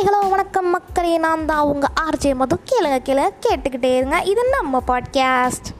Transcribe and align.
Hi 0.00 0.08
hello 0.08 0.28
வணக்கம் 0.30 0.66
மக்களே. 0.66 1.18
நான் 1.18 1.46
தான் 1.46 1.60
உங்கள் 1.60 1.90
ஆர்ஜே 2.00 2.34
மது. 2.34 2.60
கேளுங்க 2.70 2.98
கேளுங்க 3.06 3.30
கேட்டுக்கிட்டே 3.40 3.96
இருங்க. 3.96 4.22
இது 4.24 4.48
நம்ம 4.48 4.82
பாட்காஸ்ட் 4.86 5.79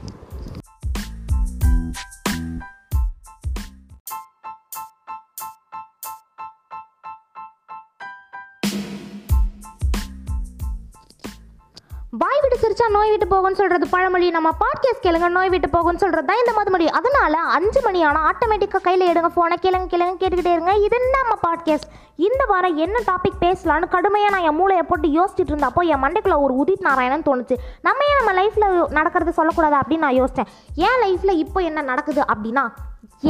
வாய் 12.19 12.39
விட்டு 12.41 12.57
சிரிச்சா 12.61 12.89
நோய் 12.91 13.09
விட்டு 13.09 13.25
போகும்னு 13.25 13.59
சொல்றது 13.59 13.87
பழமொழி. 13.87 14.29
நம்ம 14.29 14.49
பாட்காஸ்ட் 14.49 15.03
கேளுங்க 15.03 15.27
நோய் 15.29 15.49
விட்டு 15.49 15.67
போகும்னு 15.67 15.95
சொல்றது 15.95 16.25
தான் 16.25 16.37
இந்த 16.37 16.53
மதுமொழி. 16.57 16.87
அதனால 16.87 17.37
அஞ்சு 17.37 17.81
மணி 17.81 18.03
ஆனால் 18.03 18.25
ஆட்டோமேட்டிக்காக 18.29 18.81
கையில் 18.81 19.05
எடுங்க 19.11 19.29
ஃபோனை 19.35 19.57
கேளுங்க 19.61 19.87
கேளுங்க 19.93 20.15
கேட்டுக்கிட்டே 20.19 20.51
இருங்க. 20.51 20.73
இது 20.75 20.97
நம்ம 21.11 21.37
பாட்காஸ்ட் 21.47 21.87
இந்த 22.15 22.45
வாரம் 22.45 22.77
என்ன 22.77 22.99
டாபிக் 23.11 23.39
பேசலான்னு 23.39 23.87
கடுமையாக 23.87 24.33
நான் 24.35 24.43
என் 24.43 24.55
மூளையை 24.55 24.83
போட்டு 24.83 25.07
யோசிச்சுட்டு 25.09 25.53
இருந்தப்போ 25.53 25.83
என் 25.93 26.03
மண்டைக்குள்ள 26.03 26.39
ஒரு 26.41 26.55
உதித் 26.63 26.85
நாராயணன் 26.89 27.27
தோணுச்சு. 27.29 27.57
நம்ம 27.81 28.03
ஏன் 28.05 28.19
நம்ம 28.19 28.33
லைஃப்பில் 28.41 28.89
நடக்கிறது 28.89 29.33
சொல்லக்கூடாது 29.33 29.75
அப்படின்னு 29.75 30.05
நான் 30.07 30.21
யோசித்தேன் 30.21 30.51
என் 30.75 31.01
லைஃப்பில் 31.01 31.41
இப்போ 31.45 31.61
என்ன 31.61 31.81
நடக்குது 31.81 32.23
அப்படின்னா 32.25 32.65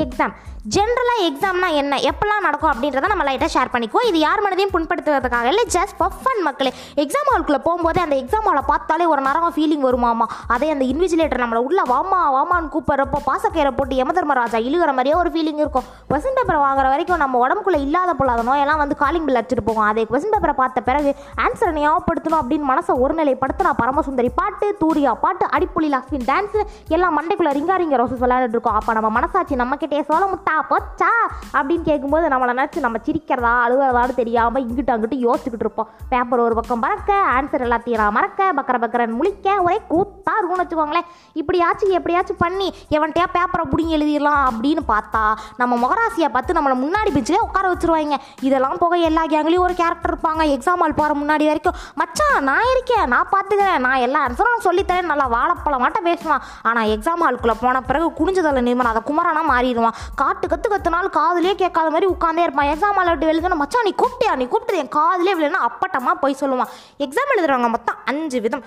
எக்ஸாம் 0.03 0.33
ஜென்ரலாக 0.73 1.21
எக்ஸாம்னா 1.27 1.67
என்ன? 1.81 1.93
எப்போல்லாம் 2.09 2.43
நடக்கும் 2.47 2.69
அப்படின்றத 2.71 3.07
நம்ம 3.11 3.23
லைட்டாக 3.27 3.49
ஷேர் 3.53 3.71
பண்ணிக்குவோம். 3.73 4.07
இது 4.09 4.17
யார் 4.23 4.41
மனதையும் 4.45 4.73
புண்படுத்துவதற்காக 4.73 5.47
இல்லை 5.51 5.63
ஜஸ்ட் 5.75 5.95
ஃபார் 5.99 6.17
ஃபன் 6.23 6.41
மக்களே. 6.47 6.71
எக்ஸாம் 7.03 7.29
ஹாலுக்குள்ளே 7.31 7.59
போகும்போது 7.67 7.99
அந்த 8.03 8.15
எக்ஸாம் 8.21 8.47
ஹாலை 8.49 8.63
பார்த்தாலே 8.69 9.05
ஒரு 9.13 9.21
நரகம் 9.27 9.53
ஃபீலிங் 9.55 9.85
வருமாமா? 9.87 10.25
அதே 10.55 10.67
அந்த 10.73 10.85
இன்விஜிலேட்டர் 10.91 11.41
நம்மளை 11.43 11.61
உள்ள 11.67 11.81
வாமா 11.93 12.19
வாமான்னு 12.35 12.69
கூப்பிட்றப்போ 12.75 13.21
பாசக்கேரை 13.29 13.71
போட்டு 13.79 13.95
யமதர்மராஜா 14.01 14.59
இழுகிற 14.67 14.93
மாதிரியே 14.97 15.15
ஒரு 15.21 15.31
ஃபீலிங் 15.35 15.61
இருக்கும். 15.63 15.87
கொஸ்டின் 16.11 16.37
பேப்பர் 16.39 16.61
வாங்குற 16.65 16.85
வரைக்கும் 16.93 17.21
நம்ம 17.23 17.41
உடம்புக்குள்ளே 17.45 17.79
இல்லாத 17.87 18.13
பொல்லாத 18.21 18.45
நோயெல்லாம் 18.51 18.81
வந்து 18.83 18.97
காலிங் 19.01 19.25
பில் 19.29 19.41
அடிச்சுட்டு 19.41 19.65
போகும். 19.71 19.87
அதே 19.89 20.05
கொஸ்டின் 20.13 20.35
பேப்பரை 20.35 20.55
பார்த்த 20.61 20.85
பிறகு 20.91 21.13
ஆன்சரை 21.45 21.73
ஞாபகப்படுத்தணும் 21.79 22.41
அப்படின்னு 22.43 22.69
மனசை 22.71 22.95
ஒருநிலைப்படுத்தினா 23.05 23.73
பரமசுந்தரி 23.81 24.31
பாட்டு 24.41 24.69
தூரியா 24.83 25.13
பாட்டு 25.25 25.47
அடிப்புலி 25.57 25.91
லக்ஷ்மி 25.97 26.21
டான்ஸ் 26.31 26.59
எல்லாம் 26.97 27.17
மண்டைக்குள்ள 27.19 27.53
ரிங்காரிங்க 27.59 28.01
ரோசஸ் 28.03 28.23
விளையாண்டுட்டு 28.27 28.57
இருக்கோம். 28.59 28.79
அப்போ 28.81 28.93
நம்ம 28.99 29.11
மனசாட்சி 29.19 29.61
நம்ம 29.63 29.79
கிட்டே 29.81 29.99
சோள 30.07 30.23
முட்டா 30.31 30.55
போச்சா? 30.71 31.11
அப்படின்னு 31.57 31.85
கேட்கும்போது 31.89 32.25
நம்மளை 32.33 32.53
நினச்சி 32.57 32.79
நம்ம 32.85 32.97
சிரிக்கிறதா 33.07 33.53
அழுகிறதான்னு 33.65 34.15
தெரியாமல் 34.19 34.65
இங்கிட்டு 34.67 34.93
அங்கிட்டு 34.95 35.17
யோசிச்சுக்கிட்டு 35.25 35.65
இருப்போம். 35.67 35.89
பேப்பர் 36.11 36.43
ஒரு 36.45 36.55
பக்கம் 36.59 36.83
மறக்க 36.85 37.11
ஆன்சர் 37.35 37.65
எல்லாத்தையும் 37.67 38.01
நான் 38.03 38.15
மறக்க 38.17 38.49
பக்கர 38.59 38.77
பக்கரன் 38.83 39.15
முழிக்க 39.19 39.47
ஒரே 39.65 39.77
கூத்தா 39.91 40.33
இருக்கும்னு 40.39 40.63
வச்சுக்கோங்களேன். 40.63 41.07
இப்படியாச்சும் 41.41 41.95
எப்படியாச்சும் 41.99 42.41
பண்ணி 42.43 42.67
எவன்கிட்டயா 42.95 43.27
பேப்பரை 43.37 43.65
பிடிங்கி 43.71 43.95
எழுதிடலாம் 43.97 44.43
அப்படின்னு 44.49 44.83
பார்த்தா 44.93 45.23
நம்ம 45.61 45.73
முகராசியை 45.83 46.29
பார்த்து 46.35 46.57
நம்மளை 46.59 46.77
முன்னாடி 46.83 47.11
பிச்சுலேயே 47.17 47.45
உட்கார 47.47 47.65
வச்சுருவாங்க. 47.73 48.17
இதெல்லாம் 48.47 48.79
போக 48.83 48.97
எல்லா 49.09 49.23
கேங்லேயும் 49.33 49.65
ஒரு 49.67 49.75
கேரக்டர் 49.81 50.13
இருப்பாங்க. 50.13 50.43
எக்ஸாம் 50.55 50.83
ஆள் 50.85 50.97
போகிற 50.99 51.15
முன்னாடி 51.21 51.47
வரைக்கும் 51.51 51.79
மச்சான் 52.01 52.47
நான் 52.49 52.69
இருக்கேன் 52.73 53.07
நான் 53.15 53.31
பார்த்துக்கிறேன் 53.35 53.83
நான் 53.87 54.03
எல்லா 54.07 54.19
ஆன்சரும் 54.27 54.65
சொல்லித்தரேன் 54.67 55.11
நல்லா 55.11 55.27
வாழைப்பழம் 55.35 55.83
மாட்ட 55.85 55.99
பேசுவான். 56.09 56.43
ஆனால் 56.69 56.89
எக்ஸாம் 56.95 57.23
ஹாலுக்குள்ளே 57.25 57.57
போன 57.63 57.81
பிறகு 57.89 58.07
குடிஞ்சதில் 58.19 58.65
நிமிடம் 58.69 58.91
அதை 58.93 59.03
குமரனா 59.09 59.43
மாறிடுவான் 59.71 59.97
காட்டு 60.15 60.47
கற்று 60.47 60.69
கத்துனாலும் 60.75 61.15
காதுலேயே 61.19 61.55
கேட்காத 61.55 61.89
மாதிரி 61.89 62.11
உட்காந்தே 62.13 62.45
இருப்பான். 62.45 62.71
எக்ஸாம் 62.75 63.01
அலர்ட் 63.03 63.25
விட்டு 63.25 63.61
மச்சான் 63.63 63.83
நீ 63.83 63.93
கூப்பிட்டியா? 64.03 64.35
நீ 64.35 64.47
கூப்பிட்டு 64.47 64.81
என் 64.83 64.95
காதுலேயே 64.99 65.35
விழுனா 65.41 65.59
அப்பட்டமாக 65.67 66.17
போய் 66.21 66.39
சொல்லுவான். 66.39 66.71
எக்ஸாம் 66.99 67.33
எழுதுறவங்க 67.35 67.69
மொத்தம் 67.69 67.95
அஞ்சு 68.05 68.41
விதம். 68.41 68.63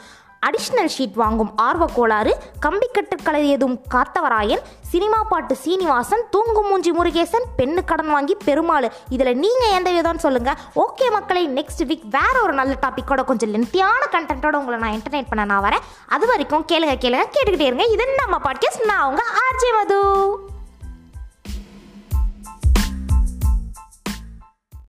அடிஷ்னல் 0.47 0.91
ஷீட் 0.95 1.15
வாங்கும் 1.15 1.53
ஆர்வ 1.57 1.85
கோளாறு 1.95 2.33
கம்பிக்கட்டு 2.65 3.17
கலையதும் 3.27 3.77
காத்தவராயன் 3.95 4.65
சினிமா 4.91 5.23
பாட்டு 5.31 5.55
சீனிவாசன் 5.57 6.25
தூங்கும் 6.31 6.69
மூஞ்சி 6.69 6.93
முருகேசன் 6.93 7.47
பெண்ணு 7.59 7.85
கடன் 7.85 8.11
வாங்கி 8.11 8.35
பெருமாள். 8.45 8.89
இதில் 9.09 9.39
நீங்கள் 9.39 9.75
எந்த 9.79 9.91
விதம்னு 9.91 10.25
சொல்லுங்கள் 10.27 10.61
ஓகே 10.85 11.09
மக்களை 11.11 11.49
நெக்ஸ்ட் 11.49 11.83
வீக் 11.91 12.07
வேற 12.19 12.35
ஒரு 12.43 12.53
நல்ல 12.53 12.77
டாப்பிக்கோட 12.87 13.25
கொஞ்சம் 13.25 13.55
லென்த்தியான 13.55 14.03
கண்டென்ட்டோட 14.15 14.55
உங்களை 14.63 14.81
நான் 14.81 14.97
என்டர்டைன் 14.99 15.31
பண்ண 15.31 15.45
நான் 15.45 15.67
வரேன். 15.69 15.87
அது 16.09 16.27
வரைக்கும் 16.27 16.67
கேளுங்க 16.73 16.97
கேளுங்க 17.05 17.29
கேட்டுக்கிட்டே 17.37 17.71
இருங்க. 17.71 17.87
இது 17.97 18.07
நம்ம 18.23 18.39
பாட்காஸ்ட் 18.49 18.91
நான் 18.93 19.07
உங்கள் 19.11 19.33
ஆர்ஜே 19.45 19.71
மது. 19.79 20.01